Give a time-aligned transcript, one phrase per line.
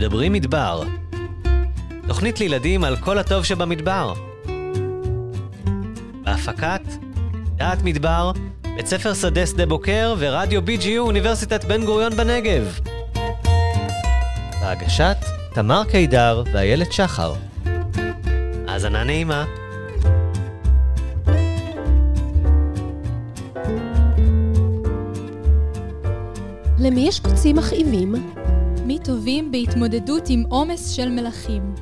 [0.00, 0.82] מדברים מדבר.
[2.08, 4.14] תוכנית לילדים על כל הטוב שבמדבר.
[6.24, 6.80] בהפקת
[7.56, 8.32] דעת מדבר,
[8.76, 12.78] בית ספר שדה שדה בוקר ורדיו BGU אוניברסיטת בן גוריון בנגב.
[14.60, 15.16] בהגשת
[15.54, 17.34] תמר קידר ואיילת שחר.
[18.68, 19.44] האזנה נעימה.
[26.78, 28.39] למי יש קוצים מכאיבים?
[28.90, 31.74] מי טובים בהתמודדות עם עומס של מלחים.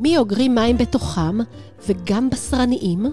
[0.00, 1.38] מי אוגרים מים בתוכם
[1.86, 3.06] וגם בשרניים?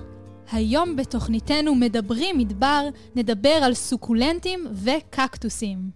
[0.51, 5.91] היום בתוכניתנו מדברים מדבר, נדבר על סוקולנטים וקקטוסים.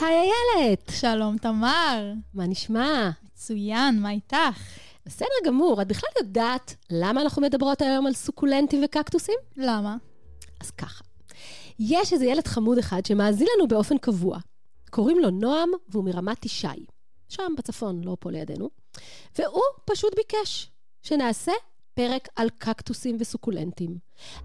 [0.00, 0.90] היי איילת!
[0.90, 2.12] שלום תמר.
[2.34, 3.10] מה נשמע?
[3.24, 4.60] מצוין, מה איתך?
[5.06, 5.82] בסדר גמור.
[5.82, 9.38] את בכלל יודעת למה אנחנו מדברות היום על סוקולנטים וקקטוסים?
[9.56, 9.96] למה?
[10.60, 11.04] אז ככה.
[11.78, 14.38] יש איזה ילד חמוד אחד שמאזין לנו באופן קבוע.
[14.90, 16.86] קוראים לו נועם, והוא מרמת ישי.
[17.28, 18.70] שם בצפון, לא פה לידינו.
[19.38, 20.70] והוא פשוט ביקש
[21.02, 21.52] שנעשה
[21.94, 23.98] פרק על קקטוסים וסוקולנטים.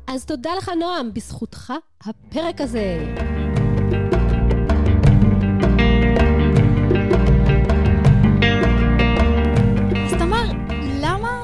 [0.08, 3.16] אז תודה לך, נועם, בזכותך הפרק הזה.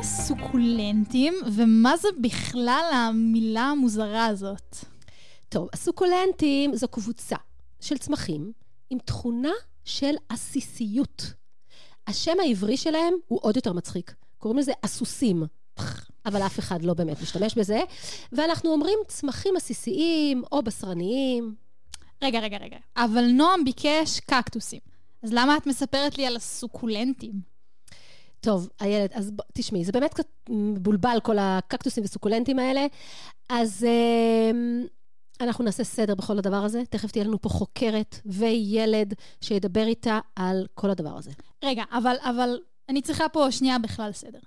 [0.04, 4.76] סוקולנטים, ומה זה בכלל המילה המוזרה הזאת?
[5.50, 7.36] טוב, הסוקולנטים זו קבוצה
[7.80, 8.52] של צמחים
[8.92, 9.52] עם תכונה
[9.84, 11.34] של עסיסיות.
[12.08, 14.14] השם העברי שלהם הוא עוד יותר מצחיק.
[14.38, 15.44] קוראים לזה עסוסים.
[16.26, 17.82] אבל אף אחד לא באמת משתמש בזה.
[18.32, 21.56] ואנחנו אומרים צמחים עסיסיים או בשרניים.
[22.24, 22.78] רגע, רגע, רגע.
[22.98, 24.80] אבל נועם ביקש קקטוסים.
[25.24, 27.32] אז למה את מספרת לי על הסוקולנטים?
[28.40, 32.86] טוב, איילת, אז ב- תשמעי, זה באמת קצת מבולבל כל הקקטוסים וסוקולנטים האלה.
[33.50, 34.52] אז אה,
[35.44, 36.84] אנחנו נעשה סדר בכל הדבר הזה.
[36.90, 41.32] תכף תהיה לנו פה חוקרת וילד שידבר איתה על כל הדבר הזה.
[41.64, 44.40] רגע, אבל, אבל אני צריכה פה שנייה בכלל סדר.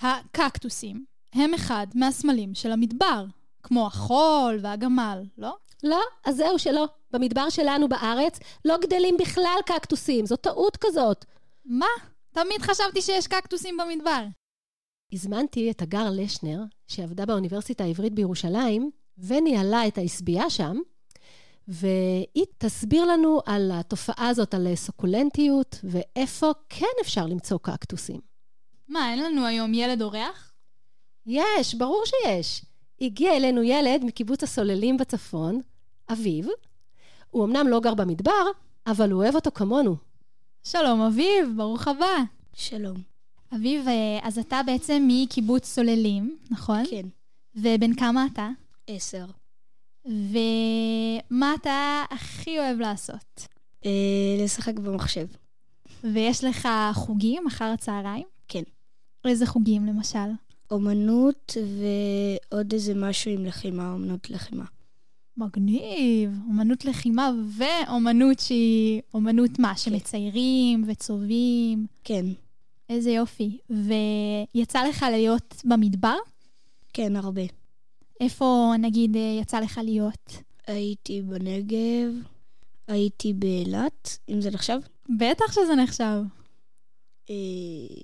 [0.00, 3.24] הקקטוסים הם אחד מהסמלים של המדבר,
[3.62, 5.56] כמו החול והגמל, לא?
[5.82, 6.88] לא, אז זהו שלא.
[7.10, 11.24] במדבר שלנו בארץ לא גדלים בכלל קקטוסים, זו טעות כזאת.
[11.64, 11.86] מה?
[12.32, 14.24] תמיד חשבתי שיש קקטוסים במדבר.
[15.12, 20.76] הזמנתי את הגר לשנר, שעבדה באוניברסיטה העברית בירושלים, וניהלה את העשבייה שם,
[21.68, 28.20] והיא תסביר לנו על התופעה הזאת, על סוקולנטיות, ואיפה כן אפשר למצוא קקטוסים.
[28.88, 30.52] מה, אין לנו היום ילד אורח?
[31.26, 32.64] יש, ברור שיש.
[33.00, 35.60] הגיע אלינו ילד מקיבוץ הסוללים בצפון,
[36.12, 36.48] אביב.
[37.30, 38.46] הוא אמנם לא גר במדבר,
[38.86, 39.96] אבל הוא אוהב אותו כמונו.
[40.64, 42.16] שלום, אביב, ברוך הבא.
[42.54, 42.96] שלום.
[43.54, 46.82] אביב, אה, אז אתה בעצם מקיבוץ סוללים, נכון?
[46.90, 47.06] כן.
[47.56, 48.48] ובן כמה אתה?
[48.86, 49.26] עשר.
[50.04, 53.46] ומה אתה הכי אוהב לעשות?
[53.86, 53.90] אה,
[54.44, 55.26] לשחק במחשב.
[56.04, 58.26] ויש לך חוגים אחר הצהריים?
[58.48, 58.62] כן.
[59.24, 60.18] איזה חוגים, למשל?
[60.70, 61.56] אומנות
[62.52, 64.64] ועוד איזה משהו עם לחימה, אומנות לחימה.
[65.36, 69.76] מגניב, אומנות לחימה ואומנות שהיא אומנות מה?
[69.76, 71.86] שמציירים וצובעים.
[72.04, 72.26] כן.
[72.88, 73.58] איזה יופי.
[73.70, 76.16] ויצא לך להיות במדבר?
[76.92, 77.42] כן, הרבה.
[78.20, 80.32] איפה, נגיד, אה, יצא לך להיות?
[80.66, 82.12] הייתי בנגב,
[82.88, 84.78] הייתי באילת, אם זה נחשב.
[85.18, 86.22] בטח שזה נחשב.
[87.30, 87.96] אה,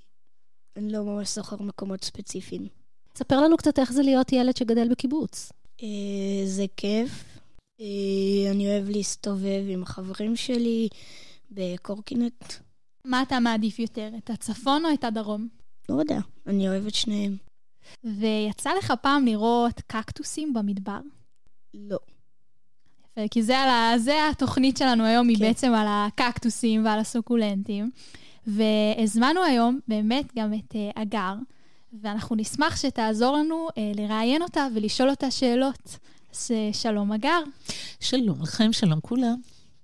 [0.76, 2.68] אני לא ממש זוכר מקומות ספציפיים.
[3.12, 5.52] תספר לנו קצת איך זה להיות ילד שגדל בקיבוץ.
[5.82, 7.24] אה, זה כיף.
[7.80, 10.88] אה, אני אוהב להסתובב עם החברים שלי
[11.50, 12.44] בקורקינט.
[13.04, 15.48] מה אתה מעדיף יותר, את הצפון או את הדרום?
[15.88, 17.36] לא יודע, אני אוהב את שניהם.
[18.04, 21.00] ויצא לך פעם לראות קקטוסים במדבר?
[21.74, 21.98] לא.
[23.20, 23.98] יפה, כי זה, על ה...
[23.98, 25.44] זה התוכנית שלנו היום, היא כן.
[25.44, 27.90] בעצם על הקקטוסים ועל הסוקולנטים.
[28.46, 31.34] והזמנו היום באמת גם את uh, אגר,
[32.02, 35.98] ואנחנו נשמח שתעזור לנו uh, לראיין אותה ולשאול אותה שאלות.
[36.32, 37.40] אז uh, שלום אגר.
[38.00, 39.36] שלום לכם, שלום כולם.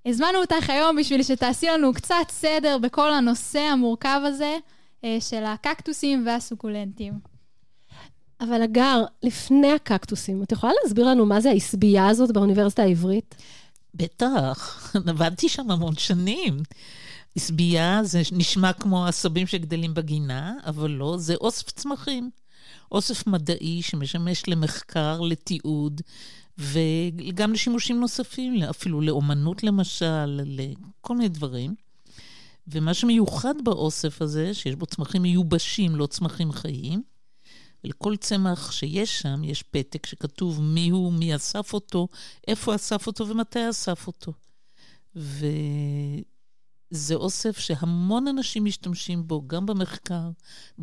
[0.07, 4.59] הזמנו אותך היום בשביל שתעשי לנו קצת סדר בכל הנושא המורכב הזה
[5.03, 7.36] uh, של הקקטוסים והסוקולנטים.
[8.41, 13.35] אבל הגר, לפני הקקטוסים, את יכולה להסביר לנו מה זה העשבייה הזאת באוניברסיטה העברית?
[13.95, 16.59] בטח, עבדתי שם המון שנים.
[17.37, 22.31] עשבייה זה נשמע כמו עשבים שגדלים בגינה, אבל לא, זה אוסף צמחים.
[22.93, 26.01] אוסף מדעי שמשמש למחקר, לתיעוד,
[26.59, 31.75] וגם לשימושים נוספים, אפילו לאומנות למשל, לכל מיני דברים.
[32.69, 37.03] ומה שמיוחד באוסף הזה, שיש בו צמחים מיובשים, לא צמחים חיים,
[37.87, 42.09] ולכל צמח שיש שם יש פתק שכתוב מי הוא, מי אסף אותו,
[42.49, 44.33] איפה אסף אותו ומתי אסף אותו.
[46.91, 50.31] זה אוסף שהמון אנשים משתמשים בו, גם במחקר,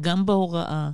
[0.01, 0.91] גם בהוראה,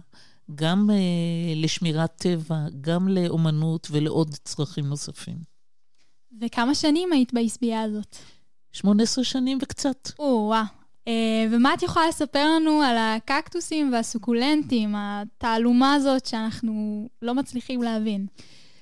[0.55, 5.37] גם אה, לשמירת טבע, גם לאומנות ולעוד צרכים נוספים.
[6.41, 8.15] וכמה שנים היית בעסבייה הזאת?
[8.71, 10.09] 18 שנים וקצת.
[10.19, 10.78] או-אה.
[11.07, 18.27] אה, ומה את יכולה לספר לנו על הקקטוסים והסוקולנטים, התעלומה הזאת שאנחנו לא מצליחים להבין?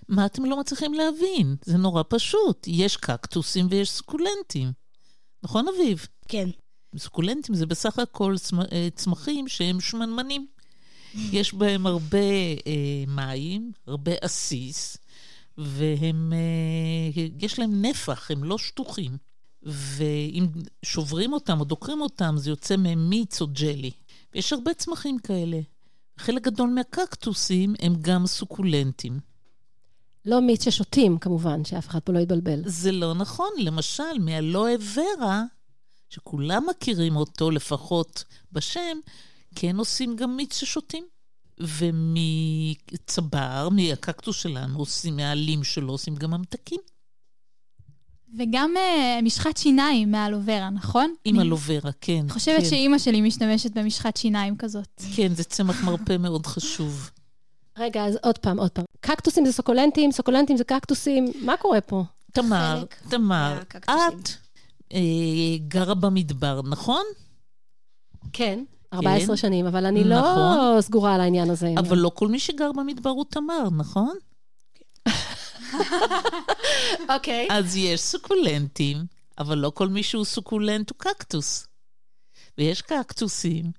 [0.09, 1.55] מה אתם לא מצליחים להבין?
[1.65, 2.67] זה נורא פשוט.
[2.67, 4.71] יש קקטוסים ויש סוקולנטים.
[5.43, 6.07] נכון, אביב?
[6.27, 6.49] כן.
[6.97, 8.35] סוקולנטים זה בסך הכל
[8.71, 10.47] אה, צמחים שהם שמנמנים.
[11.31, 12.17] יש בהם הרבה
[12.67, 14.97] אה, מים, הרבה עסיס,
[15.57, 19.17] והם, אה, יש להם נפח, הם לא שטוחים.
[19.63, 20.47] ואם
[20.85, 23.91] שוברים אותם או דוקרים אותם, זה יוצא מהם מיץ או ג'לי.
[24.33, 25.59] ויש הרבה צמחים כאלה.
[26.17, 29.19] חלק גדול מהקקטוסים הם גם סוקולנטים.
[30.25, 32.61] לא מיץ ששותים, כמובן, שאף אחד פה לא יתבלבל.
[32.65, 33.49] זה לא נכון.
[33.57, 35.43] למשל, מהלואה ורה,
[36.09, 38.97] שכולם מכירים אותו, לפחות בשם,
[39.55, 41.03] כן עושים גם מיץ ששותים.
[41.59, 46.79] ומצבר, מהקקטוס שלנו, עושים, מהעלים שלו, עושים גם ממתקים.
[48.35, 51.13] וגם uh, משחת שיניים מהלוברה, נכון?
[51.25, 52.25] עם אני הלוברה, כן.
[52.29, 52.65] חושבת כן.
[52.65, 55.01] שאימא שלי משתמשת במשחת שיניים כזאת.
[55.15, 57.09] כן, זה צמח מרפא מאוד חשוב.
[57.77, 58.85] רגע, אז עוד פעם, עוד פעם.
[58.99, 62.03] קקטוסים זה סוקולנטים, סוקולנטים זה קקטוסים, מה קורה פה?
[62.31, 63.61] תמר, חלק תמר.
[63.71, 64.29] את
[64.93, 64.99] אה,
[65.67, 67.03] גרה במדבר, נכון?
[68.33, 68.63] כן.
[68.93, 70.81] 14 שנים, אבל אני לא נכון.
[70.81, 71.73] סגורה על העניין הזה.
[71.77, 74.15] אבל לא כל מי שגר במדבר הוא תמר, נכון?
[77.15, 77.47] אוקיי.
[77.51, 78.97] אז יש סוקולנטים,
[79.37, 81.67] אבל לא כל מי שהוא סוקולנט הוא קקטוס.
[82.57, 83.71] ויש קקטוסים,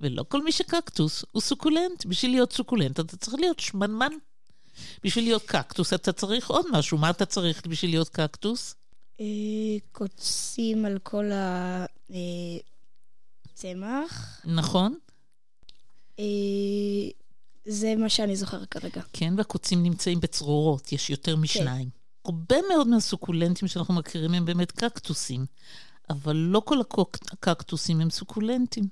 [0.00, 2.04] ולא כל מי שקקטוס הוא סוקולנט.
[2.06, 4.12] בשביל להיות סוקולנט אתה צריך להיות שמנמן.
[5.04, 6.98] בשביל להיות קקטוס אתה צריך עוד משהו.
[6.98, 8.74] מה אתה צריך בשביל להיות קקטוס?
[9.20, 9.26] אה,
[9.92, 11.30] קוצים על כל
[13.54, 14.40] הצמח.
[14.44, 14.98] נכון?
[17.68, 19.02] זה מה שאני זוכר כרגע.
[19.12, 21.88] כן, והקוצים נמצאים בצרורות, יש יותר משניים.
[22.24, 25.46] הרבה מאוד מהסוקולנטים שאנחנו מכירים הם באמת קקטוסים,
[26.10, 26.78] אבל לא כל
[27.32, 28.84] הקקטוסים הם סוקולנטים.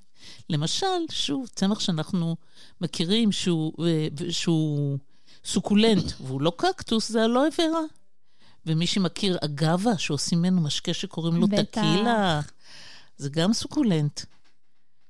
[0.51, 2.37] למשל, שוב, צמח שאנחנו
[2.81, 4.99] מכירים שהוא, אה, שהוא
[5.45, 7.83] סוקולנט והוא לא קקטוס, זה הלא ורה.
[8.67, 11.63] ומי שמכיר אגבה, שעושים ממנו משקה שקוראים לו בטח.
[11.63, 12.41] טקילה,
[13.17, 14.21] זה גם סוקולנט.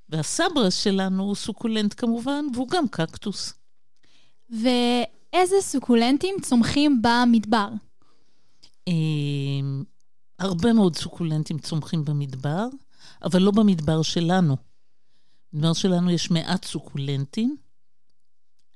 [0.09, 3.55] והסברס שלנו הוא סוקולנט כמובן, והוא גם קקטוס.
[4.51, 7.69] ואיזה סוקולנטים צומחים במדבר?
[8.89, 8.95] אה,
[10.39, 12.67] הרבה מאוד סוקולנטים צומחים במדבר,
[13.25, 14.57] אבל לא במדבר שלנו.
[15.53, 17.57] במדבר שלנו יש מעט סוקולנטים.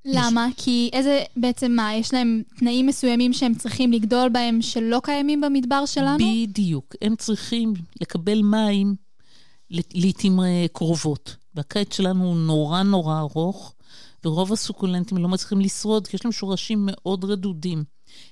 [0.05, 0.47] למה?
[0.57, 5.87] כי איזה, בעצם מה, יש להם תנאים מסוימים שהם צריכים לגדול בהם שלא קיימים במדבר
[5.87, 6.19] שלנו?
[6.19, 6.95] בדיוק.
[7.03, 8.95] הם צריכים לקבל מים
[9.71, 11.37] לעיתים אה, קרובות.
[11.55, 13.75] והקיץ שלנו הוא נורא נורא ארוך,
[14.25, 17.85] ורוב הסוקולנטים לא מצליחים לשרוד, כי יש להם שורשים מאוד רדודים.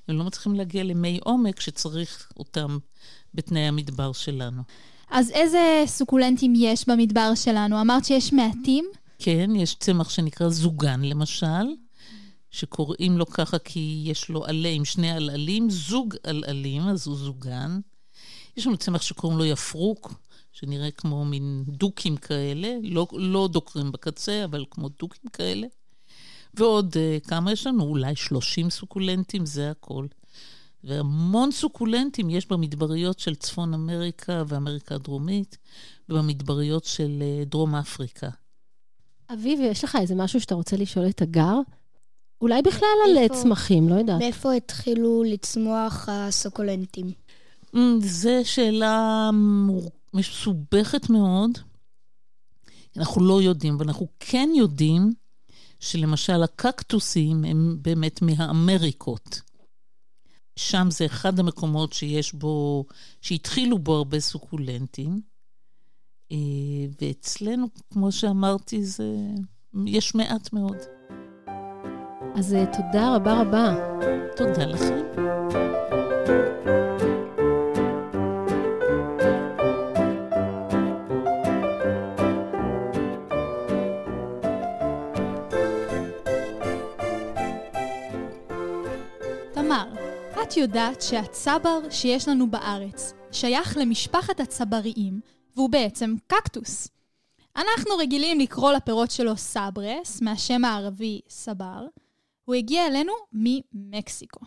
[0.08, 2.78] הם לא מצליחים להגיע למי עומק שצריך אותם
[3.34, 4.62] בתנאי המדבר שלנו.
[5.10, 7.80] אז איזה סוקולנטים יש במדבר שלנו?
[7.80, 8.84] אמרת שיש מעטים?
[9.18, 11.74] כן, יש צמח שנקרא זוגן, למשל,
[12.50, 17.80] שקוראים לו ככה כי יש לו עלה עם שני עלעלים, זוג עלעלים, אז הוא זוגן.
[18.56, 20.14] יש לנו צמח שקוראים לו יפרוק,
[20.52, 25.66] שנראה כמו מין דוקים כאלה, לא, לא דוקרים בקצה, אבל כמו דוקים כאלה.
[26.54, 27.84] ועוד uh, כמה יש לנו?
[27.84, 30.06] אולי 30 סוקולנטים, זה הכל.
[30.84, 35.58] והמון סוקולנטים יש במדבריות של צפון אמריקה ואמריקה הדרומית,
[36.08, 37.10] ובמדבריות של
[37.42, 38.28] uh, דרום אפריקה.
[39.32, 41.54] אביב, יש לך איזה משהו שאתה רוצה לשאול את הגר?
[42.40, 43.34] אולי בכלל על איפה?
[43.34, 44.18] צמחים, לא יודעת.
[44.18, 47.10] מאיפה התחילו לצמוח הסוקולנטים?
[47.74, 51.50] Mm, זו שאלה מור- מסובכת מאוד.
[52.96, 55.12] אנחנו לא יודעים, אבל אנחנו כן יודעים
[55.80, 59.40] שלמשל הקקטוסים הם באמת מהאמריקות.
[60.56, 62.84] שם זה אחד המקומות שיש בו,
[63.20, 65.20] שהתחילו בו הרבה סוקולנטים.
[66.32, 66.36] אה,
[67.00, 69.14] ואצלנו, כמו שאמרתי, זה,
[69.86, 70.76] יש מעט מאוד.
[72.34, 73.74] אז אה, תודה רבה רבה.
[74.36, 75.08] תודה לכם.
[90.42, 95.20] את יודעת שהצבר שיש לנו בארץ שייך למשפחת הצבריים,
[95.56, 96.88] והוא בעצם קקטוס.
[97.56, 101.86] אנחנו רגילים לקרוא לפירות שלו סברס, מהשם הערבי סבר.
[102.44, 104.40] הוא הגיע אלינו ממקסיקו.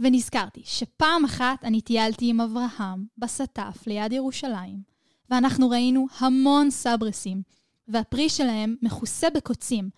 [0.00, 4.82] ונזכרתי שפעם אחת אני טיילתי עם אברהם בסטף ליד ירושלים,
[5.30, 7.42] ואנחנו ראינו המון סברסים,
[7.88, 9.90] והפרי שלהם מכוסה בקוצים,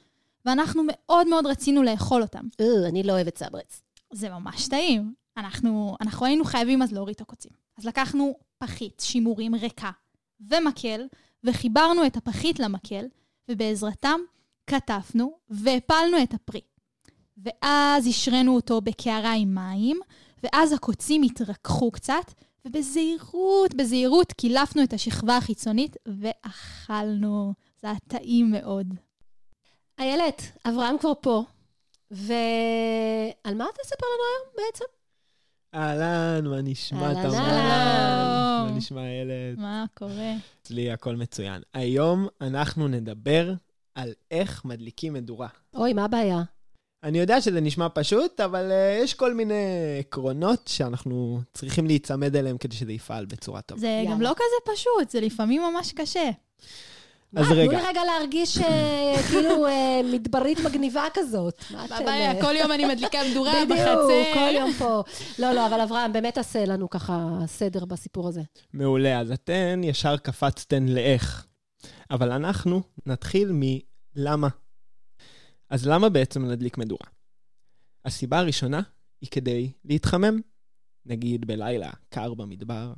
[0.45, 2.47] ואנחנו מאוד מאוד רצינו לאכול אותם.
[2.61, 3.83] אה, אני לא אוהבת סברץ.
[4.12, 5.24] זה ממש טעים.
[5.37, 7.53] אנחנו, אנחנו היינו חייבים אז להוריד את הקוצים.
[7.79, 9.91] אז לקחנו פחית שימורים ריקה
[10.41, 11.07] ומקל,
[11.45, 13.07] וחיברנו את הפחית למקל,
[13.49, 14.21] ובעזרתם
[14.64, 16.61] קטפנו והפלנו את הפרי.
[17.37, 20.00] ואז השרינו אותו בקערה עם מים,
[20.43, 22.33] ואז הקוצים התרככו קצת,
[22.64, 27.53] ובזהירות, בזהירות קילפנו את השכבה החיצונית ואכלנו.
[27.81, 28.95] זה היה טעים מאוד.
[29.99, 31.43] איילת, אברהם כבר פה,
[32.11, 34.85] ועל מה תספר לנו היום בעצם?
[35.75, 37.35] אהלן, מה נשמע, תמר?
[37.38, 38.71] אהלן.
[38.71, 39.59] מה נשמע, ילד?
[39.59, 40.33] מה קורה?
[40.62, 41.62] אצלי הכל מצוין.
[41.75, 43.52] היום אנחנו נדבר
[43.95, 45.49] על איך מדליקים מדורה.
[45.75, 46.43] אוי, מה הבעיה?
[47.04, 49.54] אני יודע שזה נשמע פשוט, אבל uh, יש כל מיני
[49.99, 53.81] עקרונות שאנחנו צריכים להיצמד אליהם כדי שזה יפעל בצורה טובה.
[53.81, 54.31] זה גם יאללה.
[54.31, 56.31] לא כזה פשוט, זה לפעמים ממש קשה.
[57.37, 57.71] אז מה, רגע.
[57.71, 61.62] תנו לי רגע להרגיש אה, כאילו אה, מדברית מגניבה כזאת.
[61.71, 65.03] מה אתם, אה, כל יום אני מדליקה מדורה בדיוק, כל יום פה.
[65.38, 68.43] לא, לא, אבל אברהם, באמת תעשה לנו ככה סדר בסיפור הזה.
[68.73, 71.47] מעולה, אז אתן ישר קפצתן לאיך.
[72.11, 74.49] אבל אנחנו נתחיל מלמה.
[75.71, 77.07] אז למה בעצם נדליק מדורה?
[78.05, 78.81] הסיבה הראשונה
[79.21, 80.41] היא כדי להתחמם.
[81.07, 82.93] נגיד בלילה, קר במדבר.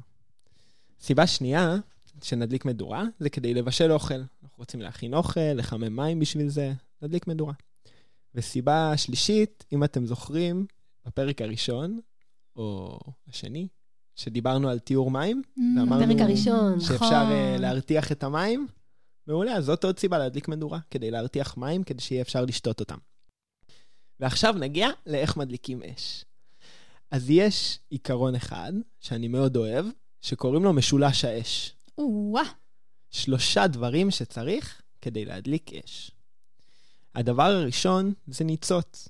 [1.00, 1.76] סיבה שנייה
[2.22, 4.14] שנדליק מדורה זה כדי לבשל אוכל.
[4.14, 7.52] אנחנו רוצים להכין אוכל, לחמם מים בשביל זה, נדליק מדורה.
[8.34, 10.66] וסיבה שלישית, אם אתם זוכרים,
[11.06, 12.00] בפרק הראשון,
[12.56, 13.68] או השני,
[14.14, 15.42] שדיברנו על טיהור מים,
[15.76, 16.80] ואמרנו הפרק הראשון.
[16.80, 17.60] שאפשר נכון.
[17.60, 18.66] להרתיח את המים,
[19.26, 22.98] מעולה, אז זאת עוד סיבה להדליק מדורה, כדי להרתיח מים, כדי שיהיה אפשר לשתות אותם.
[24.20, 26.24] ועכשיו נגיע לאיך מדליקים אש.
[27.10, 29.86] אז יש עיקרון אחד, שאני מאוד אוהב,
[30.20, 31.75] שקוראים לו משולש האש.
[31.98, 32.42] או-אה.
[33.10, 36.10] שלושה דברים שצריך כדי להדליק אש.
[37.14, 39.08] הדבר הראשון זה ניצוץ.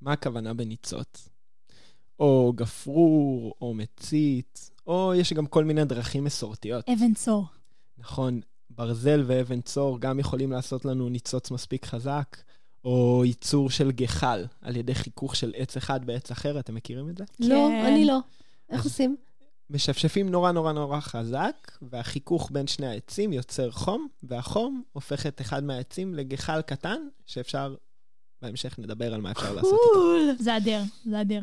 [0.00, 1.28] מה הכוונה בניצוץ?
[2.20, 6.88] או גפרור, או מצית, או יש גם כל מיני דרכים מסורתיות.
[6.88, 7.46] אבן צור.
[7.98, 8.40] נכון,
[8.70, 12.36] ברזל ואבן צור גם יכולים לעשות לנו ניצוץ מספיק חזק,
[12.84, 17.18] או ייצור של גחל על ידי חיכוך של עץ אחד בעץ אחר, אתם מכירים את
[17.18, 17.24] זה?
[17.40, 17.84] לא, כן.
[17.86, 18.18] אני לא.
[18.70, 19.16] איך עושים?
[19.70, 25.64] משפשפים נורא נורא נורא חזק, והחיכוך בין שני העצים יוצר חום, והחום הופך את אחד
[25.64, 27.74] מהעצים לגחל קטן, שאפשר,
[28.42, 30.42] בהמשך נדבר על מה אפשר לעשות איתו.
[30.42, 31.42] זה אדיר, זה אדיר.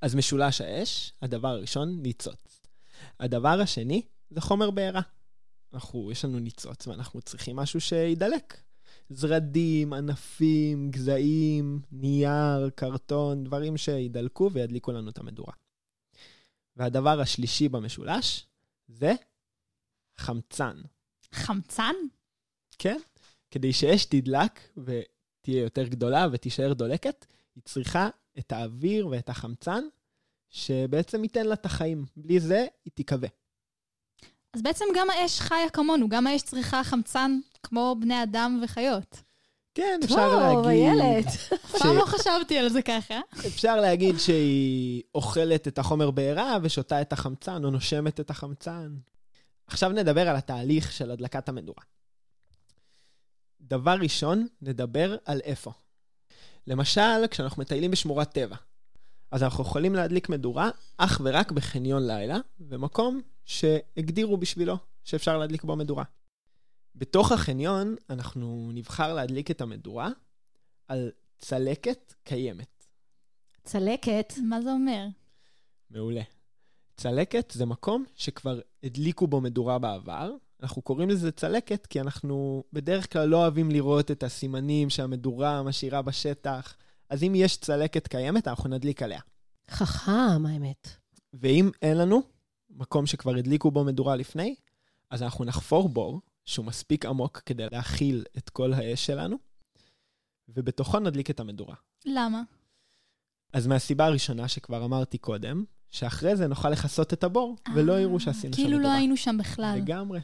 [0.00, 2.62] אז משולש האש, הדבר הראשון, ניצוץ.
[3.20, 5.00] הדבר השני זה חומר בעירה.
[5.74, 8.56] אנחנו, יש לנו ניצוץ ואנחנו צריכים משהו שידלק.
[9.10, 15.52] זרדים, ענפים, גזעים, נייר, קרטון, דברים שידלקו וידליקו לנו את המדורה.
[16.80, 18.46] והדבר השלישי במשולש
[18.88, 19.12] זה
[20.16, 20.76] חמצן.
[21.32, 21.94] חמצן?
[22.78, 22.98] כן?
[23.50, 28.08] כדי שאש תדלק ותהיה יותר גדולה ותישאר דולקת, היא צריכה
[28.38, 29.84] את האוויר ואת החמצן,
[30.50, 32.04] שבעצם ייתן לה את החיים.
[32.16, 33.28] בלי זה, היא תיכווה.
[34.52, 39.22] אז בעצם גם האש חיה כמונו, גם האש צריכה חמצן כמו בני אדם וחיות.
[39.74, 40.66] כן, אפשר טוב, להגיד...
[40.66, 41.26] איילת.
[41.54, 43.20] אף פעם לא חשבתי על זה ככה.
[43.46, 48.94] אפשר להגיד שהיא אוכלת את החומר בעירה ושותה את החמצן, או נושמת את החמצן.
[49.66, 51.82] עכשיו נדבר על התהליך של הדלקת המדורה.
[53.60, 55.72] דבר ראשון, נדבר על איפה.
[56.66, 58.56] למשל, כשאנחנו מטיילים בשמורת טבע,
[59.30, 65.76] אז אנחנו יכולים להדליק מדורה אך ורק בחניון לילה, במקום שהגדירו בשבילו שאפשר להדליק בו
[65.76, 66.04] מדורה.
[66.94, 70.08] בתוך החניון אנחנו נבחר להדליק את המדורה
[70.88, 72.86] על צלקת קיימת.
[73.64, 74.32] צלקת.
[74.42, 75.06] מה זה אומר?
[75.90, 76.22] מעולה.
[76.96, 80.32] צלקת זה מקום שכבר הדליקו בו מדורה בעבר.
[80.62, 86.02] אנחנו קוראים לזה צלקת כי אנחנו בדרך כלל לא אוהבים לראות את הסימנים שהמדורה משאירה
[86.02, 86.76] בשטח.
[87.08, 89.20] אז אם יש צלקת קיימת, אנחנו נדליק עליה.
[89.70, 90.88] חכם, האמת.
[91.34, 92.22] ואם אין לנו
[92.70, 94.54] מקום שכבר הדליקו בו מדורה לפני,
[95.10, 99.36] אז אנחנו נחפור בור שהוא מספיק עמוק כדי להכיל את כל האש שלנו,
[100.48, 101.74] ובתוכו נדליק את המדורה.
[102.06, 102.42] למה?
[103.52, 108.20] אז מהסיבה הראשונה שכבר אמרתי קודם, שאחרי זה נוכל לכסות את הבור, ולא אה, יראו
[108.20, 108.92] שעשינו שם כאילו מדורה.
[108.92, 109.78] לא היינו שם בכלל.
[109.82, 110.20] לגמרי.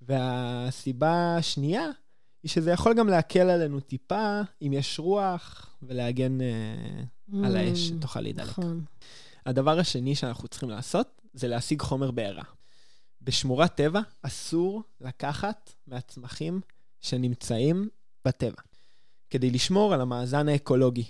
[0.00, 1.86] והסיבה השנייה,
[2.42, 7.02] היא שזה יכול גם להקל עלינו טיפה, אם יש רוח, ולהגן אה,
[7.44, 8.48] על האש Mm, שתוכל להידלק.
[8.48, 8.84] נכון.
[9.46, 12.42] הדבר השני שאנחנו צריכים לעשות, זה להשיג חומר בעירה.
[13.22, 16.60] בשמורת טבע אסור לקחת מהצמחים
[17.00, 17.88] שנמצאים
[18.24, 18.62] בטבע,
[19.30, 21.04] כדי לשמור על המאזן האקולוגי.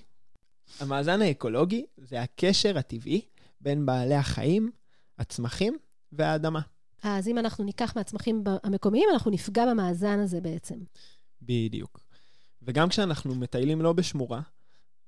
[0.80, 3.20] המאזן האקולוגי זה הקשר הטבעי
[3.60, 4.70] בין בעלי החיים,
[5.18, 5.78] הצמחים
[6.12, 6.60] והאדמה.
[7.02, 10.74] אז אם אנחנו ניקח מהצמחים המקומיים, אנחנו נפגע במאזן הזה בעצם.
[11.42, 12.00] בדיוק.
[12.62, 14.40] וגם כשאנחנו מטיילים לא בשמורה,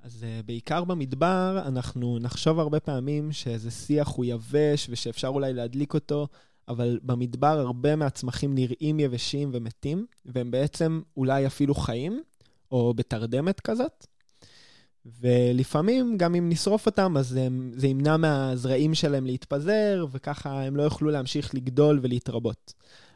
[0.02, 5.94] אז uh, בעיקר במדבר, אנחנו נחשוב הרבה פעמים שאיזה שיח הוא יבש ושאפשר אולי להדליק
[5.94, 6.28] אותו,
[6.69, 12.23] אבל במדבר הרבה מהצמחים נראים יבשים ומתים, והם בעצם אולי אפילו חיים,
[12.71, 14.07] או בתרדמת כזאת.
[15.21, 20.83] ולפעמים, גם אם נשרוף אותם, אז הם, זה ימנע מהזרעים שלהם להתפזר, וככה הם לא
[20.83, 22.73] יוכלו להמשיך לגדול ולהתרבות.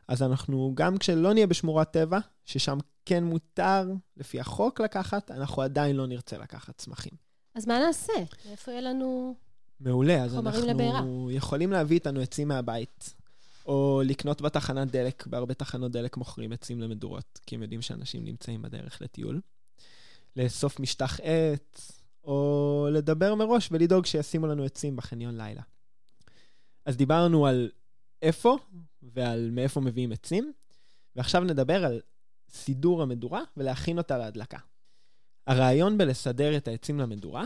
[0.09, 5.97] אז אנחנו, גם כשלא נהיה בשמורת טבע, ששם כן מותר, לפי החוק, לקחת, אנחנו עדיין
[5.97, 7.13] לא נרצה לקחת צמחים.
[7.55, 8.13] אז מה נעשה?
[8.51, 9.35] איפה יהיה לנו...
[9.81, 11.03] מעולה, אז אנחנו לבעירה.
[11.31, 13.15] יכולים להביא איתנו עצים מהבית,
[13.67, 18.63] או לקנות בתחנת דלק, בהרבה תחנות דלק מוכרים עצים למדורות, כי הם יודעים שאנשים נמצאים
[18.63, 19.41] בדרך לטיול.
[20.37, 25.63] לאסוף משטח עץ, או לדבר מראש ולדאוג שישימו לנו עצים בחניון לילה.
[26.85, 27.71] אז דיברנו על
[28.23, 28.59] איפה
[29.03, 30.53] ועל מאיפה מביאים עצים,
[31.17, 32.01] ועכשיו נדבר על
[32.51, 34.59] סידור המדורה ולהכין אותה להדלקה.
[35.47, 37.45] הרעיון בלסדר את העצים למדורה,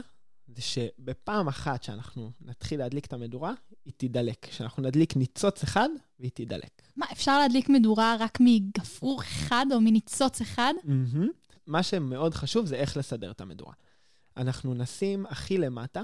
[0.54, 3.52] זה שבפעם אחת שאנחנו נתחיל להדליק את המדורה,
[3.84, 4.46] היא תידלק.
[4.50, 5.88] שאנחנו נדליק ניצוץ אחד
[6.20, 6.82] והיא תידלק.
[6.96, 10.74] מה, אפשר להדליק מדורה רק מגפרור אחד או מניצוץ אחד?
[10.84, 11.26] Mm-hmm.
[11.66, 13.72] מה שמאוד חשוב זה איך לסדר את המדורה.
[14.36, 16.02] אנחנו נשים הכי למטה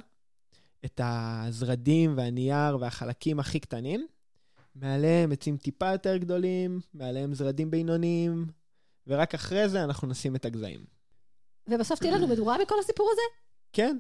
[0.84, 4.06] את הזרדים והנייר והחלקים הכי קטנים,
[4.74, 8.46] מעליהם עצים טיפה יותר גדולים, מעליהם זרדים בינוניים,
[9.06, 10.84] ורק אחרי זה אנחנו נשים את הגזעים.
[11.68, 13.22] ובסוף תהיה לנו מדורה בכל הסיפור הזה?
[13.72, 13.98] כן,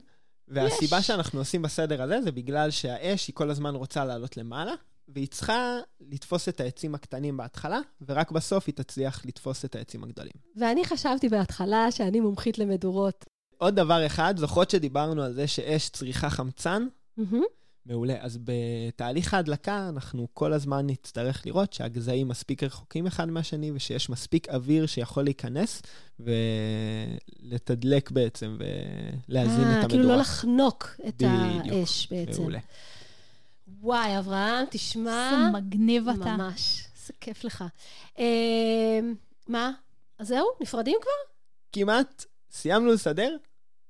[0.48, 1.06] והסיבה יש.
[1.06, 4.72] שאנחנו עושים בסדר הזה זה בגלל שהאש היא כל הזמן רוצה לעלות למעלה,
[5.08, 10.32] והיא צריכה לתפוס את העצים הקטנים בהתחלה, ורק בסוף היא תצליח לתפוס את העצים הגדולים.
[10.56, 13.24] ואני חשבתי בהתחלה שאני מומחית למדורות.
[13.58, 16.86] עוד דבר אחד, זוכרות שדיברנו על זה שאש צריכה חמצן?
[17.16, 17.42] מהמם.
[17.88, 18.14] מעולה.
[18.20, 24.48] אז בתהליך ההדלקה אנחנו כל הזמן נצטרך לראות שהגזעים מספיק רחוקים אחד מהשני ושיש מספיק
[24.48, 25.82] אוויר שיכול להיכנס
[26.20, 29.88] ולתדלק בעצם ולהזין את אה, המדורה.
[29.88, 31.76] כאילו לא לחנוק את בדיוק.
[31.80, 32.40] האש בעצם.
[32.42, 32.58] מעולה.
[33.80, 35.30] וואי, אברהם, תשמע...
[35.30, 36.36] זה מגניב אתה.
[36.36, 37.64] ממש, זה כיף לך.
[38.18, 39.00] אה,
[39.48, 39.70] מה?
[40.18, 40.46] אז זהו?
[40.60, 41.32] נפרדים כבר?
[41.72, 43.36] כמעט סיימנו לסדר,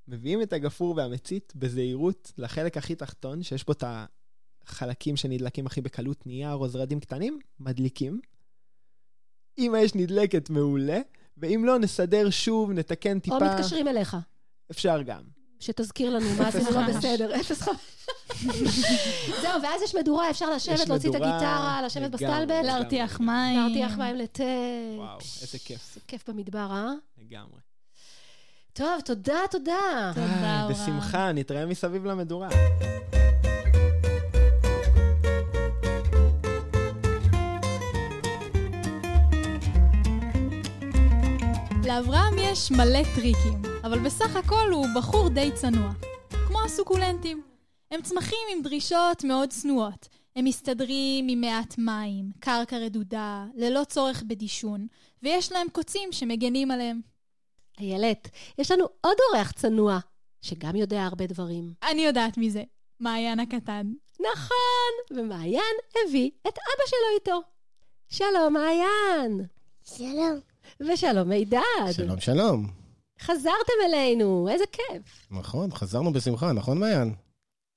[0.09, 3.85] מביאים את הגפרור והמצית בזהירות לחלק הכי תחתון, שיש בו את
[4.67, 8.21] החלקים שנדלקים הכי בקלות, נייר או זרדים קטנים, מדליקים.
[9.59, 11.01] אם האש נדלקת, מעולה,
[11.37, 13.37] ואם לא, נסדר שוב, נתקן טיפה.
[13.37, 14.17] או מתקשרים אליך,
[14.71, 15.23] אפשר גם.
[15.61, 16.97] שתזכיר לנו מה עשינו לא 05.
[16.97, 17.43] בסדר.
[17.43, 17.79] 05.
[19.43, 22.11] זהו, ואז יש מדורה, אפשר לשבת, יש להוציא את מדורה, הגיטרה, לשבת.
[22.11, 23.59] בסטלבט, להרתיח מים.
[23.59, 24.45] להרתיח מים לתה.
[24.97, 25.89] וואו, איזה כיף.
[25.89, 26.93] איזה כיף במדבר, אה?
[27.19, 27.66] לגמרי.
[28.77, 30.13] טוב, תודה, תודה.
[30.15, 30.73] תודה, אה, אברהם.
[30.73, 32.49] בשמחה, נתראה מסביב למדורה.
[41.87, 45.93] לאברהם יש מלא טריקים, אבל בסך הכל הוא בחור די צנוע.
[46.47, 47.43] כמו הסוקולנטים.
[47.91, 50.09] הם צמחים עם דרישות מאוד צנועות.
[50.37, 54.87] הם מסתדרים עם מעט מים, קרקע רדודה, ללא צורך בדישון,
[55.23, 57.16] ויש להם קוצים שמגנים עליהם.
[57.81, 59.99] איילת, יש לנו עוד אורח צנוע,
[60.41, 61.73] שגם יודע הרבה דברים.
[61.91, 62.63] אני יודעת מי זה.
[63.01, 63.93] מעיין הקטן.
[64.21, 67.43] נכון, ומעיין הביא את אבא שלו איתו.
[68.09, 69.47] שלום, מעיין.
[69.83, 70.41] שלום.
[70.81, 71.61] ושלום, מידד.
[71.93, 72.67] שלום, שלום.
[73.21, 75.29] חזרתם אלינו, איזה כיף.
[75.31, 77.15] נכון, חזרנו בשמחה, נכון, מעיין?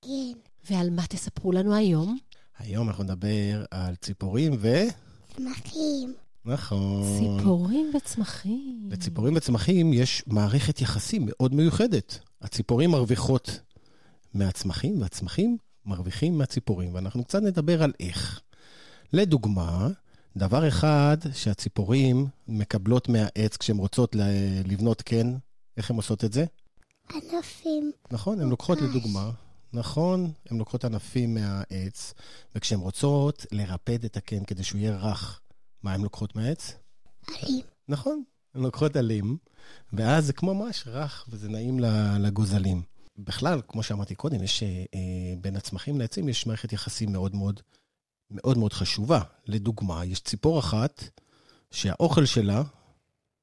[0.02, 0.40] כן.
[0.70, 2.18] ועל מה תספרו לנו היום?
[2.58, 4.68] היום אנחנו נדבר על ציפורים ו...
[5.36, 6.14] צמחים.
[6.50, 7.04] נכון.
[7.18, 8.90] ציפורים וצמחים.
[8.92, 12.20] לציפורים וצמחים יש מערכת יחסים מאוד מיוחדת.
[12.42, 13.60] הציפורים מרוויחות
[14.34, 18.42] מהצמחים, והצמחים מרוויחים מהציפורים, ואנחנו קצת נדבר על איך.
[19.14, 19.90] לדוגמה,
[20.38, 24.16] דבר אחד שהציפורים מקבלות מהעץ כשהן רוצות
[24.66, 25.36] לבנות קן,
[25.78, 26.46] איך הן עושות את זה?
[27.14, 27.92] ענפים.
[28.12, 29.32] נכון, הן לוקחות לדוגמה,
[29.74, 32.14] נכון, הן לוקחות ענפים מהעץ,
[32.56, 35.40] וכשהן רוצות לרפד את הקן כדי שהוא יהיה רך,
[35.84, 36.74] מה הן לוקחות מהעץ?
[37.28, 37.66] עלים.
[37.88, 38.24] נכון,
[38.56, 39.38] הן לוקחות עלים,
[39.94, 41.80] ואז זה כמו ממש רך, וזה נעים
[42.20, 42.82] לגוזלים.
[43.18, 44.70] בכלל, כמו שאמרתי קודם, יש אה,
[45.42, 47.60] בין הצמחים לעצים, יש מערכת יחסים מאוד מאוד
[48.32, 49.22] מאוד מאוד חשובה.
[49.46, 51.04] לדוגמה, יש ציפור אחת
[51.72, 52.64] שהאוכל שלה,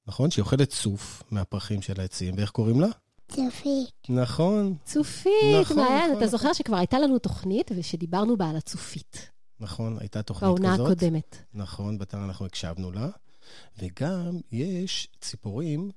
[0.06, 2.88] נכון, שהיא אוכלת צוף מהפרחים של העצים, ואיך קוראים לה?
[3.28, 4.08] צופית.
[4.08, 6.28] נכון, צופית, נכון, מעיין, נכון, אתה נכון.
[6.28, 10.86] זוכר שכבר הייתה לנו תוכנית ושדיברנו בה על הצופית, נכון, הייתה תוכנית בעונה כזאת.
[10.86, 11.36] הקודמת.
[11.54, 13.08] נכון, בתר אנחנו הקשבנו לה.
[13.78, 15.90] וגם יש ציפורים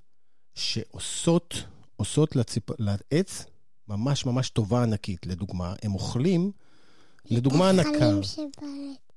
[0.55, 1.63] שעושות
[1.95, 2.63] עושות לציפ...
[2.79, 3.45] לעץ
[3.87, 5.25] ממש ממש טובה ענקית.
[5.25, 6.51] לדוגמה, הם אוכלים,
[7.25, 8.19] לדוגמה הנקר.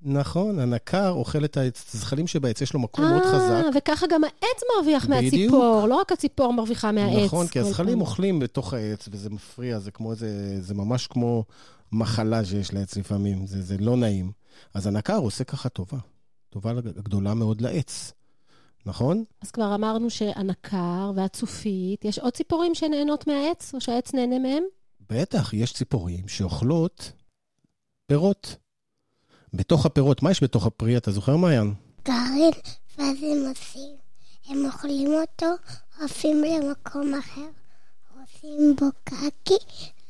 [0.05, 1.57] נכון, הנקר אוכל את
[1.94, 3.64] הזחלים שבעץ, יש לו מקום מאוד חזק.
[3.64, 5.22] אה, וככה גם העץ מרוויח בדיוק.
[5.24, 7.24] מהציפור, לא רק הציפור מרוויחה מהעץ.
[7.24, 8.00] נכון, כי הזחלים.
[8.00, 11.44] אוכלים בתוך העץ, וזה מפריע, זה כמו איזה, זה ממש כמו
[11.92, 14.33] מחלה שיש לעץ לפעמים, זה, זה לא נעים.
[14.74, 15.98] אז הנקר עושה ככה טובה,
[16.50, 18.12] טובה גדולה מאוד לעץ,
[18.87, 19.24] נכון?
[19.42, 24.62] אז כבר אמרנו שהנקר והצופית, יש עוד ציפורים שנהנות מהעץ, או שהעץ נהנה מהם?
[25.11, 27.12] בטח, יש ציפורים שאוכלות
[28.07, 28.57] פירות.
[29.55, 31.74] בתוך הפירות, מה יש בתוך הפרי, אתה זוכר, מעיין?
[32.05, 32.50] גרעין,
[32.98, 33.96] ואז הם עושים,
[34.48, 35.46] הם אוכלים אותו,
[36.00, 37.48] עפים למקום אחר,
[38.20, 39.59] עושים בו קקי,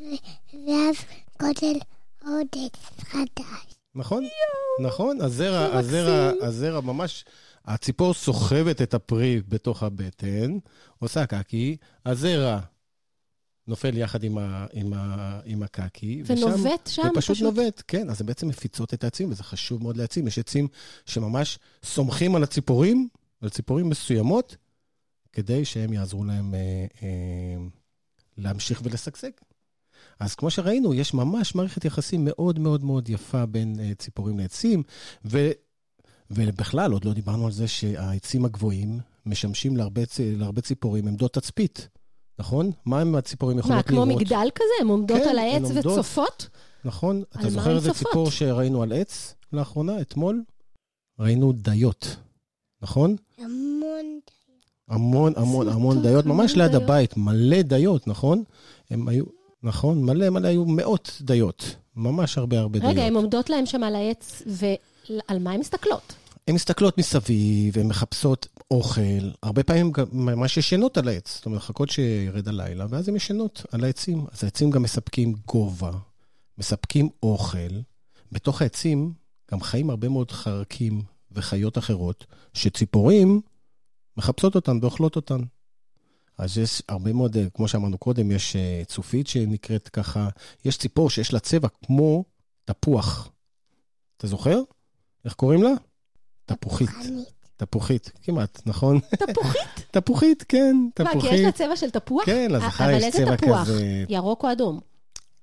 [0.01, 0.05] ו-
[0.67, 0.95] ואז
[1.43, 1.79] גודל
[2.25, 3.75] עוד עץ חדש.
[3.95, 4.25] נכון?
[4.83, 7.25] נכון, הזרע, הזרע, הזרע ממש,
[7.65, 10.59] הציפור סוחבת את הפרי בתוך הבטן,
[10.99, 11.77] עושה קקי,
[12.07, 12.61] הזרע
[13.67, 16.23] נופל יחד עם, ה, עם, ה, עם הקקי.
[16.27, 17.43] ושם- ונובט שם ופשוט פשוט.
[17.43, 18.11] נובט, כן.
[18.11, 20.27] אז זה בעצם מפיצות את העצים, וזה חשוב מאוד לעצים.
[20.27, 20.69] יש עצים
[21.07, 23.09] שממש סומכים על הציפורים,
[23.41, 24.57] על ציפורים מסוימות,
[25.33, 26.59] כדי שהם יעזרו להם אה,
[27.03, 27.57] אה,
[28.39, 29.31] להמשיך ולשגשג.
[30.23, 34.83] אז כמו שראינו, יש ממש מערכת יחסים מאוד מאוד מאוד יפה בין אה, ציפורים לעצים,
[35.25, 35.51] ו,
[36.31, 41.89] ובכלל, עוד לא דיברנו על זה שהעצים הגבוהים משמשים להרבה, צ- להרבה ציפורים עמדות תצפית,
[42.39, 42.71] נכון?
[42.85, 44.21] מה הם הציפורים יכולות מה, כמו לראות?
[44.23, 44.73] מגדל כזה?
[44.81, 45.87] הן עומדות כן, על העץ עומדות.
[45.87, 46.49] וצופות?
[46.85, 47.23] נכון?
[47.41, 47.93] אתה זוכר איזה?
[47.95, 50.43] ציפור שראינו על עץ לאחרונה, אתמול?
[51.19, 52.17] ראינו דיות,
[52.83, 53.17] נכון?
[53.39, 54.21] המון
[54.89, 56.83] המון המון המון טוב, דיות, ממש המון ליד דיות.
[56.83, 58.43] הבית, מלא דיות, נכון?
[58.91, 59.25] הם היו,
[59.63, 60.05] נכון?
[60.05, 61.77] מלא מלא, היו מאות דיות.
[61.97, 62.93] ממש הרבה הרבה דיות.
[62.93, 66.15] רגע, הן עומדות להם שם על העץ, ועל מה הן מסתכלות?
[66.49, 71.59] הן מסתכלות מסביב, הן מחפשות אוכל, הרבה פעמים גם ממש ישנות על העץ, זאת אומרת,
[71.59, 74.27] מחכות שירד הלילה, ואז הן ישנות על העצים.
[74.33, 75.91] אז העצים גם מספקים גובה,
[76.59, 77.81] מספקים אוכל.
[78.33, 79.13] בתוך העצים
[79.51, 83.41] גם חיים הרבה מאוד חרקים וחיות אחרות, שציפורים
[84.17, 85.41] מחפשות אותן ואוכלות אותן.
[86.39, 90.29] אז יש הרבה מאוד, אה, כמו שאמרנו קודם, יש אה, צופית שנקראת ככה,
[90.65, 92.25] יש ציפור שיש לה צבע כמו
[92.65, 93.31] תפוח.
[94.17, 94.59] אתה זוכר?
[95.25, 95.71] איך קוראים לה?
[96.45, 96.91] תפוחית.
[97.57, 99.01] תפוחית, כמעט, נכון?
[99.01, 99.63] תפוחית?
[99.91, 101.45] תפוחית, כן, מה, כי יש תפוחית.
[101.45, 102.25] לה צבע של תפוח?
[102.25, 103.61] כן, לזכר אבל יש איזה צבע תפוח?
[103.61, 104.05] כזה...
[104.09, 104.81] ירוק או אדום?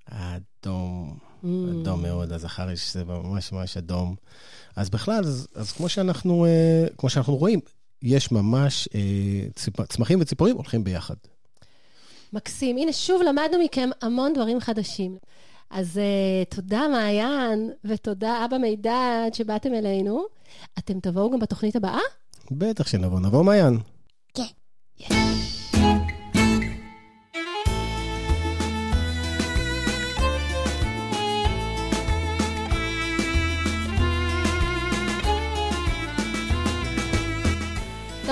[0.05, 1.47] אדום, Mm.
[1.81, 4.15] אדום מאוד, לזכר יש צבע ממש ממש אדום.
[4.75, 7.59] אז בכלל, אז, אז כמו, שאנחנו, אה, כמו שאנחנו רואים,
[8.01, 11.15] יש ממש, אה, צמחים וציפורים הולכים ביחד.
[12.33, 12.77] מקסים.
[12.77, 15.17] הנה, שוב למדנו מכם המון דברים חדשים.
[15.69, 20.25] אז uh, תודה, מעיין, ותודה, אבא מידד, שבאתם אלינו.
[20.79, 21.99] אתם תבואו גם בתוכנית הבאה?
[22.51, 23.79] בטח שנבוא, נבוא מעיין.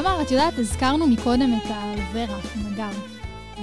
[0.01, 2.89] תמר, את יודעת, הזכרנו מקודם את האלוברה, המגר.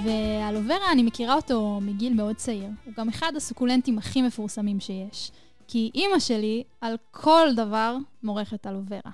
[0.05, 2.69] והאלוברה, אני מכירה אותו מגיל מאוד צעיר.
[2.85, 5.31] הוא גם אחד הסוקולנטים הכי מפורסמים שיש.
[5.69, 9.11] כי אימא שלי, על כל דבר, מורכת אלוברה.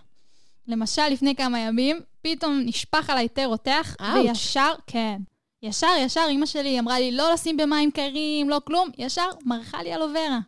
[0.69, 4.27] למשל, לפני כמה ימים, פתאום נשפך עליי תה רותח, אאוץ'.
[4.27, 5.21] וישר, כן.
[5.63, 9.95] ישר, ישר, אימא שלי אמרה לי, לא לשים במים קרים, לא כלום, ישר מרחה לי
[9.95, 10.39] אלוברה.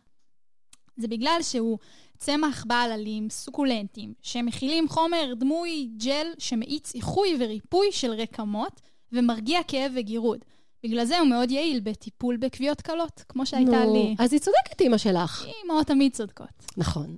[0.97, 1.77] זה בגלל שהוא
[2.23, 8.81] צמח בעל עלים סוקולנטים, שמכילים חומר דמוי ג'ל שמאיץ איחוי וריפוי של רקמות
[9.11, 10.45] ומרגיע כאב וגירוד.
[10.83, 14.15] בגלל זה הוא מאוד יעיל בטיפול בכוויות קלות, כמו שהייתה נו, לי.
[14.19, 15.45] אז היא צודקת, אימא שלך.
[15.65, 16.65] אמהות תמיד צודקות.
[16.77, 17.15] נכון.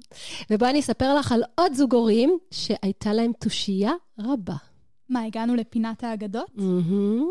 [0.50, 4.56] ובואי אני אספר לך על עוד זוג הורים שהייתה להם תושייה רבה.
[5.10, 6.52] מה, הגענו לפינת האגדות?
[6.56, 7.26] מהמם.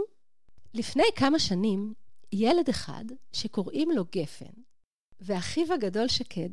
[0.75, 1.93] לפני כמה שנים,
[2.33, 4.55] ילד אחד שקוראים לו גפן,
[5.21, 6.51] ואחיו הגדול שקד,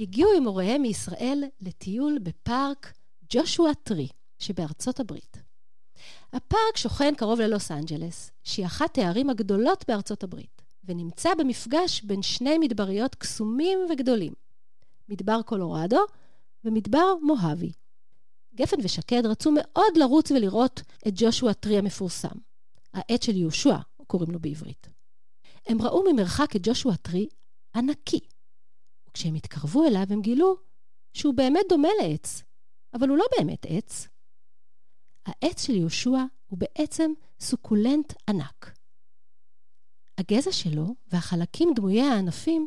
[0.00, 2.92] הגיעו עם הוריהם מישראל לטיול בפארק
[3.30, 4.08] ג'ושוע טרי
[4.38, 5.42] שבארצות הברית.
[6.32, 12.58] הפארק שוכן קרוב ללוס אנג'לס, שהיא אחת הערים הגדולות בארצות הברית, ונמצא במפגש בין שני
[12.58, 14.32] מדבריות קסומים וגדולים,
[15.08, 16.00] מדבר קולורדו
[16.64, 17.72] ומדבר מוהבי.
[18.54, 22.38] גפן ושקד רצו מאוד לרוץ ולראות את ג'ושוע טרי המפורסם.
[22.94, 24.88] העט של יהושע, קוראים לו בעברית.
[25.66, 27.28] הם ראו ממרחק את ג'ושוע טרי
[27.74, 28.20] ענקי,
[29.10, 30.56] וכשהם התקרבו אליו הם גילו
[31.12, 32.42] שהוא באמת דומה לעץ,
[32.94, 34.08] אבל הוא לא באמת עץ.
[35.26, 38.78] העץ של יהושע הוא בעצם סוקולנט ענק.
[40.18, 42.66] הגזע שלו והחלקים דמויי הענפים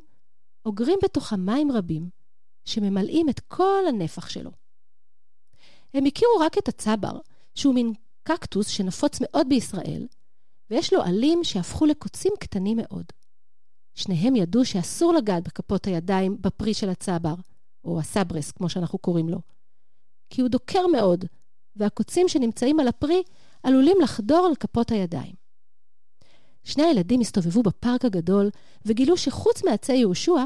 [0.65, 2.10] אוגרים בתוכם מים רבים,
[2.65, 4.51] שממלאים את כל הנפח שלו.
[5.93, 7.19] הם הכירו רק את הצבר,
[7.56, 10.08] שהוא מין קקטוס שנפוץ מאוד בישראל,
[10.69, 13.06] ויש לו עלים שהפכו לקוצים קטנים מאוד.
[13.95, 17.36] שניהם ידעו שאסור לגעת בכפות הידיים בפרי של הצבר,
[17.86, 19.39] או הסברס, כמו שאנחנו קוראים לו.
[20.29, 21.25] כי הוא דוקר מאוד,
[21.75, 23.23] והקוצים שנמצאים על הפרי
[23.63, 25.36] עלולים לחדור על כפות הידיים.
[26.63, 28.49] שני הילדים הסתובבו בפארק הגדול
[28.86, 30.45] וגילו שחוץ מעצי יהושע,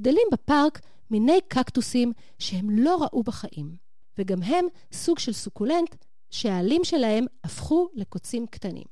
[0.00, 0.80] גדלים בפארק
[1.10, 3.76] מיני קקטוסים שהם לא ראו בחיים,
[4.18, 5.94] וגם הם סוג של סוקולנט
[6.30, 8.84] שהעלים שלהם הפכו לקוצים קטנים.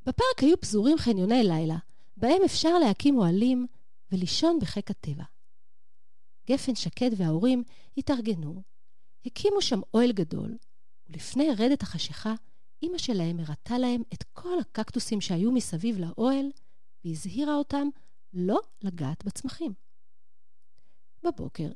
[0.00, 1.76] בפארק היו פזורים חניוני לילה,
[2.16, 3.66] בהם אפשר להקים אוהלים
[4.12, 5.24] ולישון בחיק הטבע.
[6.48, 7.62] גפן שקד וההורים
[7.96, 8.62] התארגנו,
[9.26, 10.56] הקימו שם אוהל גדול,
[11.08, 12.34] ולפני רדת החשיכה,
[12.82, 16.50] אמא שלהם הראתה להם את כל הקקטוסים שהיו מסביב לאוהל,
[17.04, 17.88] והזהירה אותם
[18.32, 19.74] לא לגעת בצמחים.
[21.22, 21.68] בבוקר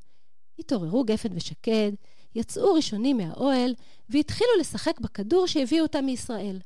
[0.59, 1.92] התעוררו גפן ושקד,
[2.35, 3.74] יצאו ראשונים מהאוהל,
[4.09, 6.61] והתחילו לשחק בכדור שהביאו אותם מישראל.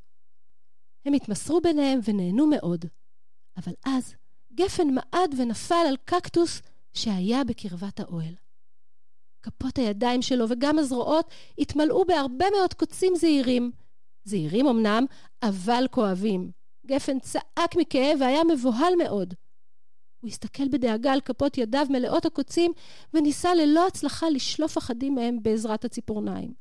[1.04, 2.84] הם התמסרו ביניהם ונהנו מאוד.
[3.56, 4.14] אבל אז
[4.54, 6.62] גפן מעד ונפל על קקטוס
[6.92, 8.34] שהיה בקרבת האוהל.
[9.42, 13.70] כפות הידיים שלו וגם הזרועות התמלאו בהרבה מאוד קוצים זעירים.
[14.24, 15.04] זעירים אמנם,
[15.42, 16.50] אבל כואבים.
[16.86, 19.34] גפן צעק מכאב והיה מבוהל מאוד.
[20.20, 22.72] הוא הסתכל בדאגה על כפות ידיו מלאות הקוצים,
[23.14, 26.54] וניסה ללא הצלחה לשלוף אחדים מהם בעזרת הציפורניים.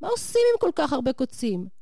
[0.00, 1.77] מה עושים עם כל כך הרבה קוצים?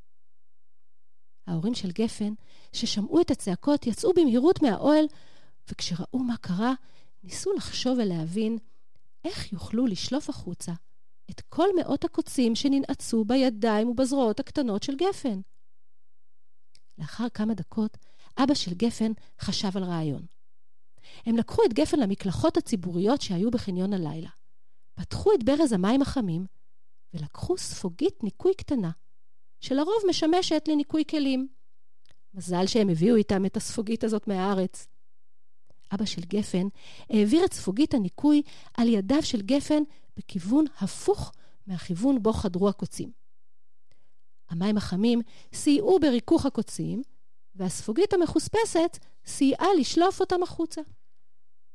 [1.47, 2.33] ההורים של גפן,
[2.73, 5.05] ששמעו את הצעקות, יצאו במהירות מהאוהל,
[5.71, 6.73] וכשראו מה קרה,
[7.25, 8.59] ניסו לחשוב ולהבין
[9.25, 10.73] איך יוכלו לשלוף החוצה
[11.31, 15.41] את כל מאות הקוצים שננעצו בידיים ובזרועות הקטנות של גפן.
[16.99, 17.97] לאחר כמה דקות,
[18.39, 20.27] אבא של גפן חשב על רעיון.
[21.27, 24.29] הם לקחו את גפן למקלחות הציבוריות שהיו בחניון הלילה.
[24.95, 26.47] פתחו את ברז המים החמים,
[27.15, 28.91] ולקחו ספוגית ניקוי קטנה,
[29.61, 31.49] שלרוב משמשת לניקוי כלים.
[32.35, 34.87] מזל שהם הביאו איתם את הספוגית הזאת מהארץ.
[35.95, 36.69] אבא של גפן
[37.11, 38.43] העביר את ספוגית הניקוי
[38.75, 39.83] על ידיו של גפן
[40.17, 41.33] בכיוון הפוך
[41.67, 43.11] מהכיוון בו חדרו הקוצים.
[44.51, 45.21] המים החמים
[45.53, 47.03] סייעו בריכוך הקוצים,
[47.55, 50.81] והספוגית המחוספסת סייעה לשלוף אותם החוצה.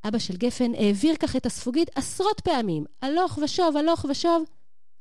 [0.07, 4.43] אבא של גפן העביר כך את הספוגית עשרות פעמים, הלוך ושוב, הלוך ושוב,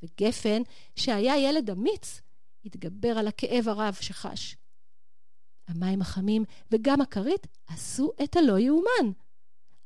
[0.02, 0.62] וגפן,
[0.96, 2.20] שהיה ילד אמיץ,
[2.64, 4.56] התגבר על הכאב הרב שחש.
[5.68, 9.12] המים החמים וגם הכרית עשו את הלא יאומן.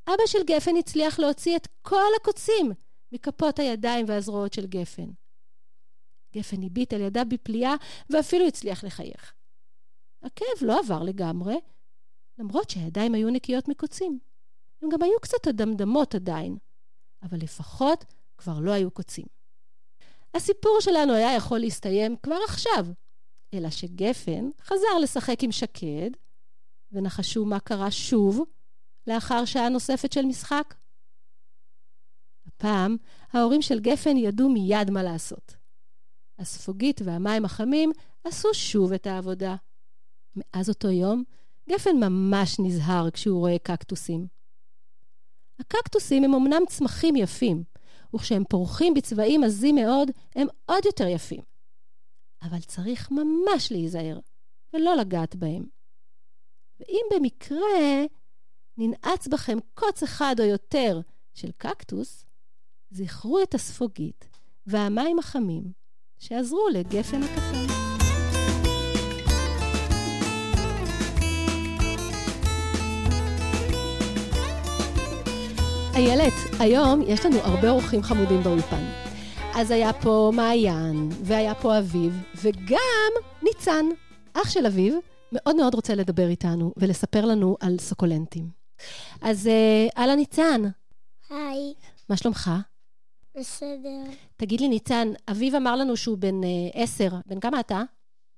[0.06, 2.72] אבא של גפן הצליח להוציא את כל הקוצים
[3.12, 5.10] מכפות הידיים והזרועות של גפן.
[6.36, 7.74] גפן הביט על ידיו בפליאה
[8.10, 9.34] ואפילו הצליח לחייך.
[10.22, 11.56] הכאב לא עבר לגמרי,
[12.38, 14.18] למרות שהידיים היו נקיות מקוצים.
[14.82, 16.56] הן גם היו קצת אדמדמות עדיין,
[17.22, 18.04] אבל לפחות
[18.38, 19.33] כבר לא היו קוצים.
[20.34, 22.86] הסיפור שלנו היה יכול להסתיים כבר עכשיו,
[23.54, 26.10] אלא שגפן חזר לשחק עם שקד,
[26.92, 28.44] ונחשו מה קרה שוב
[29.06, 30.74] לאחר שעה נוספת של משחק?
[32.46, 32.96] הפעם
[33.32, 35.56] ההורים של גפן ידעו מיד מה לעשות.
[36.38, 37.90] הספוגית והמים החמים
[38.24, 39.56] עשו שוב את העבודה.
[40.36, 41.24] מאז אותו יום,
[41.68, 44.26] גפן ממש נזהר כשהוא רואה קקטוסים.
[45.60, 47.64] הקקטוסים הם אמנם צמחים יפים,
[48.14, 51.40] וכשהם פורחים בצבעים עזים מאוד, הם עוד יותר יפים.
[52.42, 54.18] אבל צריך ממש להיזהר,
[54.72, 55.66] ולא לגעת בהם.
[56.80, 58.04] ואם במקרה
[58.76, 61.00] ננעץ בכם קוץ אחד או יותר
[61.34, 62.24] של קקטוס,
[62.90, 64.28] זכרו את הספוגית
[64.66, 65.64] והמים החמים
[66.18, 67.53] שעזרו לגפן הקטן.
[75.96, 78.84] איילת, היום יש לנו הרבה אורחים חמודים באולפן.
[79.54, 83.86] אז היה פה מעיין, והיה פה אביב, וגם ניצן,
[84.32, 84.94] אח של אביב,
[85.32, 88.48] מאוד מאוד רוצה לדבר איתנו ולספר לנו על סוקולנטים.
[89.22, 89.48] אז
[89.96, 90.62] אהלן אה, ניצן.
[91.30, 91.74] היי.
[92.08, 92.50] מה שלומך?
[93.38, 94.02] בסדר.
[94.36, 97.08] תגיד לי, ניצן, אביב אמר לנו שהוא בן אה, עשר.
[97.26, 97.82] בן כמה אתה?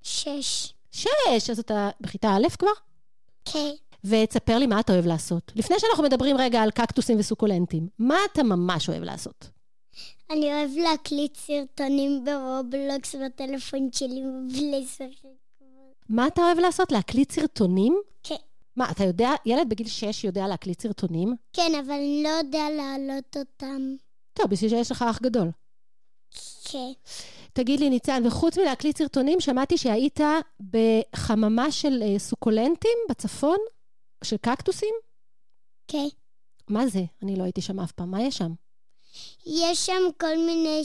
[0.02, 0.74] שש.
[0.92, 2.68] שש, אז אתה בכיתה א' כבר?
[3.44, 3.74] כן.
[4.08, 5.52] ותספר לי מה אתה אוהב לעשות.
[5.56, 9.48] לפני שאנחנו מדברים רגע על קקטוסים וסוקולנטים, מה אתה ממש אוהב לעשות?
[10.30, 15.28] אני אוהב להקליט סרטונים ברובלוקס בטלפון שלי ולשחק.
[16.08, 16.92] מה אתה אוהב לעשות?
[16.92, 18.00] להקליט סרטונים?
[18.22, 18.34] כן.
[18.76, 21.34] מה, אתה יודע, ילד בגיל 6 יודע להקליט סרטונים?
[21.52, 23.94] כן, אבל אני לא יודע להעלות אותם.
[24.32, 25.50] טוב, בשביל שיש לך אח גדול.
[26.64, 26.92] כן.
[27.52, 30.20] תגיד לי, ניצן, וחוץ מלהקליט סרטונים, שמעתי שהיית
[30.60, 33.56] בחממה של אה, סוקולנטים בצפון?
[34.26, 34.94] של קקטוסים?
[35.88, 36.06] כן.
[36.68, 37.00] מה זה?
[37.22, 38.10] אני לא הייתי שם אף פעם.
[38.10, 38.52] מה יש שם?
[39.46, 40.82] יש שם כל מיני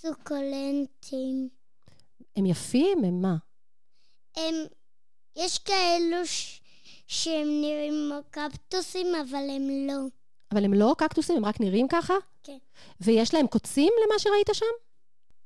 [0.00, 1.48] סוקולנטים.
[2.36, 3.04] הם יפים?
[3.04, 3.36] הם מה?
[4.36, 4.54] הם...
[5.36, 6.60] יש כאלו ש...
[7.06, 9.98] שהם נראים כמו קקטוסים, אבל הם לא.
[10.52, 11.36] אבל הם לא קקטוסים?
[11.36, 12.14] הם רק נראים ככה?
[12.42, 12.58] כן.
[13.00, 14.66] ויש להם קוצים למה שראית שם?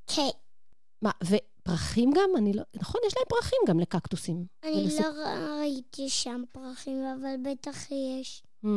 [0.06, 0.38] כן.
[1.02, 1.10] מה,
[1.62, 2.30] ופרחים גם?
[2.36, 2.62] אני לא...
[2.76, 4.44] נכון, יש להם פרחים גם לקקטוסים.
[4.64, 8.42] אני ולסוכ- לא ראיתי שם פרחים, אבל בטח יש.
[8.64, 8.68] Mm,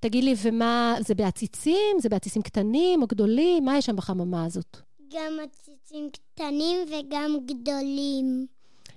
[0.00, 1.96] תגיד לי, ומה, זה בעציצים?
[1.98, 3.64] זה בעציצים קטנים או גדולים?
[3.64, 4.76] מה יש שם בחממה הזאת?
[5.12, 8.46] גם עציצים קטנים וגם גדולים.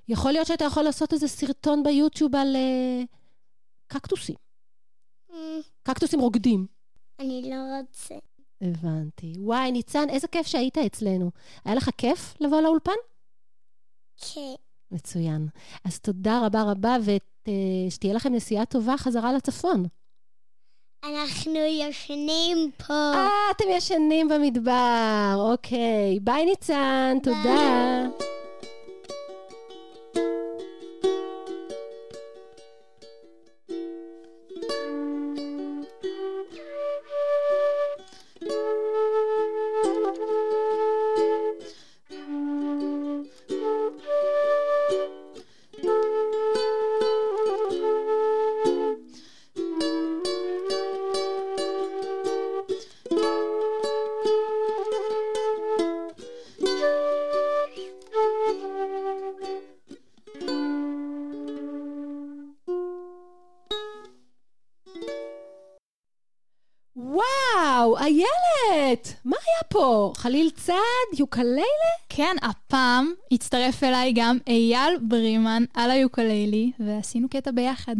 [0.08, 3.06] יכול להיות שאתה יכול לעשות איזה סרטון ביוטיוב על uh,
[3.88, 4.36] קקטוסים.
[5.32, 5.34] Mm,
[5.84, 6.66] קקטוסים רוקדים.
[7.20, 8.16] אני לא רוצה.
[8.62, 9.34] הבנתי.
[9.38, 11.32] וואי, ניצן, איזה כיף שהיית אצלנו.
[11.66, 12.92] היה לך כיף לבוא לאולפן?
[14.20, 14.56] כן.
[14.92, 15.48] מצוין.
[15.86, 16.98] אז תודה רבה רבה,
[17.88, 19.86] ושתהיה לכם נסיעה טובה חזרה לצפון.
[21.04, 22.94] אנחנו ישנים פה.
[22.94, 26.20] אה, אתם ישנים במדבר, אוקיי.
[26.22, 28.08] ביי ניצן, תודה.
[67.80, 69.14] וואו, איילת!
[69.26, 70.14] מה היה פה?
[70.16, 70.74] חליל צד?
[71.18, 71.62] יוקללה?
[72.10, 77.96] כן, הפעם הצטרף אליי גם אייל ברימן על היוקללי, ועשינו קטע ביחד.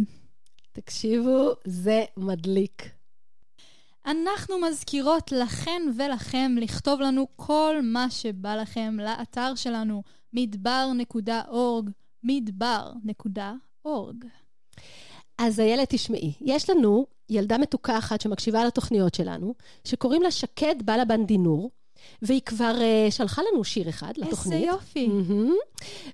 [0.72, 2.88] תקשיבו, זה מדליק.
[4.06, 11.90] אנחנו מזכירות לכן ולכם לכתוב לנו כל מה שבא לכם לאתר שלנו, מדבר.org,
[12.24, 14.26] מדבר.org.
[15.38, 21.26] אז איילת, תשמעי, יש לנו ילדה מתוקה אחת שמקשיבה לתוכניות שלנו, שקוראים לה שקד בלבן
[21.26, 21.70] דינור,
[22.22, 24.54] והיא כבר uh, שלחה לנו שיר אחד לתוכנית.
[24.54, 25.06] איזה יופי.
[25.06, 25.54] מהמם.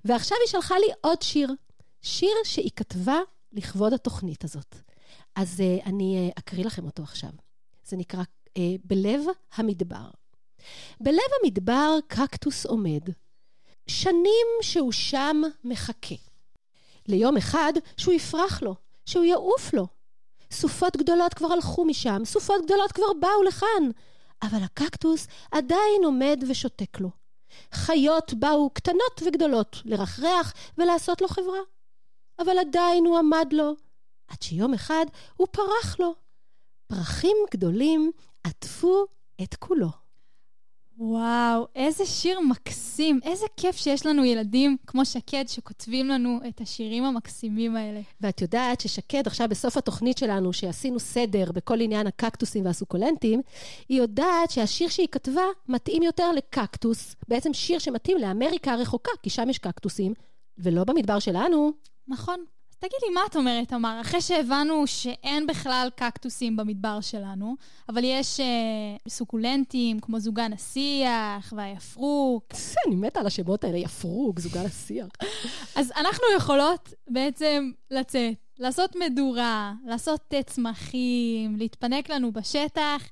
[0.05, 1.55] ועכשיו היא שלחה לי עוד שיר,
[2.03, 3.19] שיר שהיא כתבה
[3.53, 4.77] לכבוד התוכנית הזאת.
[5.35, 7.31] אז uh, אני uh, אקריא לכם אותו עכשיו.
[7.85, 9.21] זה נקרא uh, בלב
[9.55, 10.09] המדבר.
[11.01, 13.03] בלב המדבר קקטוס עומד.
[13.87, 16.15] שנים שהוא שם מחכה.
[17.09, 18.75] ליום אחד שהוא יפרח לו,
[19.07, 19.87] שהוא יעוף לו.
[20.51, 23.91] סופות גדולות כבר הלכו משם, סופות גדולות כבר באו לכאן,
[24.43, 27.11] אבל הקקטוס עדיין עומד ושותק לו.
[27.73, 31.61] חיות באו קטנות וגדולות לרחרח ולעשות לו חברה.
[32.39, 33.73] אבל עדיין הוא עמד לו,
[34.29, 35.07] עד שיום אחד
[35.37, 36.15] הוא פרח לו.
[36.87, 38.13] פרחים גדולים
[38.45, 39.07] עטפו
[39.43, 40.06] את כולו.
[40.99, 43.21] וואו, איזה שיר מקסים.
[43.23, 48.01] איזה כיף שיש לנו ילדים כמו שקד שכותבים לנו את השירים המקסימים האלה.
[48.21, 53.43] ואת יודעת ששקד, עכשיו בסוף התוכנית שלנו, שעשינו סדר בכל עניין הקקטוסים והסוקולנטים,
[53.89, 59.51] היא יודעת שהשיר שהיא כתבה מתאים יותר לקקטוס, בעצם שיר שמתאים לאמריקה הרחוקה, כי שם
[59.51, 60.15] יש קקטוסים,
[60.59, 61.73] ולא במדבר שלנו.
[62.09, 62.45] נכון.
[62.87, 64.01] אז תגידי, מה את אומרת, תמר?
[64.01, 67.57] אחרי שהבנו שאין בכלל קקטוסים במדבר שלנו,
[67.89, 68.47] אבל יש אה,
[69.09, 72.45] סוקולנטים כמו זוגן השיח והיפרוק,
[72.87, 75.07] אני מתה על השמות האלה, יפרוג, זוגה לשיח.
[75.79, 83.03] אז אנחנו יכולות בעצם לצאת, לעשות מדורה, לעשות צמחים, להתפנק לנו בשטח,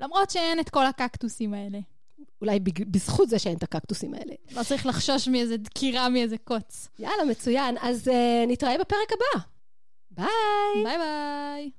[0.00, 1.78] למרות שאין את כל הקקטוסים האלה.
[2.40, 4.34] אולי בזכות זה שאין את הקקטוסים האלה.
[4.56, 6.88] לא צריך לחשוש מאיזה דקירה מאיזה קוץ.
[6.98, 7.76] יאללה, מצוין.
[7.80, 8.12] אז אה,
[8.48, 9.42] נתראה בפרק הבא.
[10.10, 10.84] ביי.
[10.84, 11.70] ביי ביי.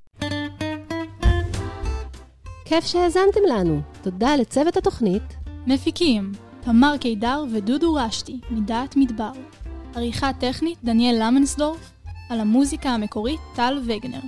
[2.65, 3.81] כיף שהאזנתם לנו.
[4.01, 5.23] תודה לצוות התוכנית.
[5.67, 9.31] מפיקים תמר קידר ודודו רשתי, מדעת מדבר.
[9.95, 11.91] עריכה טכנית דניאל למנסדורף,
[12.29, 14.19] על המוזיקה המקורית טל וגנר.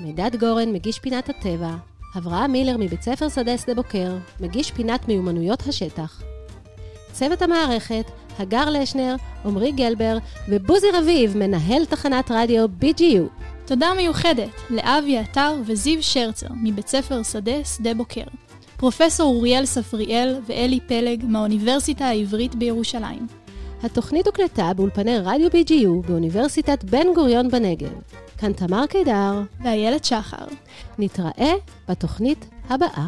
[0.00, 1.76] מידד גורן, מגיש פינת הטבע.
[2.16, 6.22] אברהם מילר מבית ספר שדה שדה בוקר, מגיש פינת מיומנויות השטח.
[7.12, 13.42] צוות המערכת, הגר לשנר, עמרי גלבר ובוזי רביב, מנהל תחנת רדיו BGU.
[13.64, 18.24] תודה מיוחדת לאבי עטר וזיו שרצר מבית ספר שדה שדה בוקר.
[18.76, 23.26] פרופסור אוריאל ספריאל ואלי פלג מהאוניברסיטה העברית בירושלים.
[23.82, 27.92] התוכנית הוקלטה באולפני רדיו BGU באוניברסיטת בן גוריון בנגב.
[28.38, 30.46] כאן תמר קידר ואיילת שחר.
[30.98, 31.52] נתראה
[31.88, 33.06] בתוכנית הבאה.